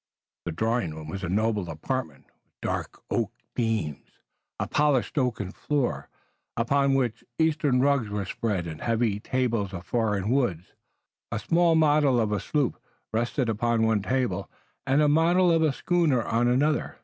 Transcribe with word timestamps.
The 0.45 0.51
drawing 0.51 0.95
room 0.95 1.09
was 1.09 1.23
a 1.23 1.29
noble 1.29 1.69
apartment, 1.69 2.23
with 2.25 2.59
dark 2.59 3.03
oaken 3.11 3.35
beams, 3.53 4.07
a 4.59 4.65
polished 4.65 5.15
oaken 5.19 5.51
floor, 5.51 6.09
upon 6.57 6.95
which 6.95 7.23
eastern 7.37 7.81
rugs 7.81 8.09
were 8.09 8.25
spread, 8.25 8.65
and 8.65 8.81
heavy 8.81 9.19
tables 9.19 9.73
of 9.73 9.85
foreign 9.85 10.31
woods. 10.31 10.73
A 11.31 11.37
small 11.37 11.75
model 11.75 12.19
of 12.19 12.31
a 12.31 12.39
sloop 12.39 12.81
rested 13.13 13.47
upon 13.47 13.83
one 13.83 14.01
table 14.01 14.49
and 14.87 15.03
a 15.03 15.07
model 15.07 15.51
of 15.51 15.61
a 15.61 15.71
schooner 15.71 16.23
on 16.23 16.47
another. 16.47 16.97